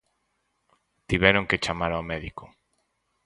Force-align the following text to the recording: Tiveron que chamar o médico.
Tiveron 1.09 1.47
que 1.49 1.61
chamar 1.63 1.91
o 2.01 2.07
médico. 2.11 2.45